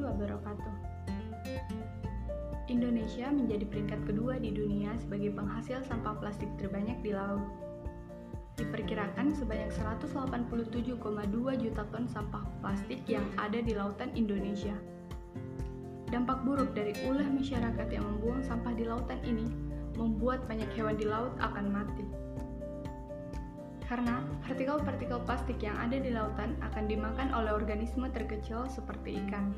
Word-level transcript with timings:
wabarakatuh. 0.00 0.74
Indonesia 2.70 3.26
menjadi 3.30 3.66
peringkat 3.66 4.00
kedua 4.06 4.38
di 4.38 4.54
dunia 4.54 4.94
sebagai 5.02 5.34
penghasil 5.34 5.82
sampah 5.86 6.14
plastik 6.22 6.46
terbanyak 6.58 6.98
di 7.02 7.10
laut. 7.10 7.42
Diperkirakan 8.54 9.34
sebanyak 9.34 9.74
187,2 9.74 11.02
juta 11.58 11.82
ton 11.90 12.04
sampah 12.06 12.44
plastik 12.62 13.02
yang 13.10 13.26
ada 13.34 13.58
di 13.58 13.74
lautan 13.74 14.14
Indonesia. 14.14 14.74
Dampak 16.10 16.42
buruk 16.46 16.74
dari 16.74 16.94
ulah 17.06 17.26
masyarakat 17.26 17.88
yang 17.90 18.02
membuang 18.06 18.42
sampah 18.42 18.74
di 18.74 18.84
lautan 18.86 19.18
ini 19.26 19.46
membuat 19.98 20.46
banyak 20.46 20.70
hewan 20.78 20.94
di 20.98 21.06
laut 21.06 21.34
akan 21.42 21.70
mati. 21.70 22.06
Karena 23.90 24.22
partikel-partikel 24.46 25.18
plastik 25.26 25.58
yang 25.66 25.74
ada 25.74 25.98
di 25.98 26.14
lautan 26.14 26.54
akan 26.62 26.86
dimakan 26.86 27.34
oleh 27.34 27.50
organisme 27.50 28.06
terkecil 28.14 28.70
seperti 28.70 29.18
ikan. 29.26 29.50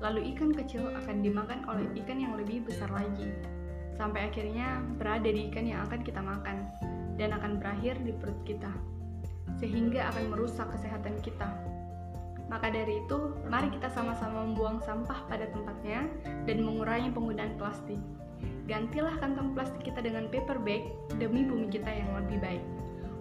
Lalu 0.00 0.32
ikan 0.32 0.56
kecil 0.56 0.88
akan 0.88 1.20
dimakan 1.20 1.68
oleh 1.68 1.84
ikan 2.00 2.16
yang 2.16 2.32
lebih 2.32 2.64
besar 2.64 2.88
lagi. 2.88 3.28
Sampai 4.00 4.32
akhirnya 4.32 4.80
berada 4.96 5.28
di 5.28 5.52
ikan 5.52 5.68
yang 5.68 5.84
akan 5.84 6.00
kita 6.00 6.24
makan 6.24 6.64
dan 7.20 7.36
akan 7.36 7.60
berakhir 7.60 8.00
di 8.00 8.16
perut 8.16 8.40
kita. 8.48 8.72
Sehingga 9.60 10.08
akan 10.16 10.32
merusak 10.32 10.64
kesehatan 10.72 11.20
kita. 11.20 11.52
Maka 12.48 12.72
dari 12.72 13.04
itu, 13.04 13.36
mari 13.52 13.68
kita 13.68 13.92
sama-sama 13.92 14.48
membuang 14.48 14.80
sampah 14.80 15.28
pada 15.28 15.44
tempatnya 15.52 16.08
dan 16.48 16.56
mengurangi 16.64 17.12
penggunaan 17.12 17.60
plastik. 17.60 18.00
Gantilah 18.64 19.20
kantong 19.20 19.52
plastik 19.52 19.92
kita 19.92 20.00
dengan 20.00 20.32
paper 20.32 20.56
bag 20.64 20.88
demi 21.20 21.44
bumi 21.44 21.68
kita 21.68 21.92
yang 21.92 22.16
lebih 22.16 22.40
baik. 22.40 22.64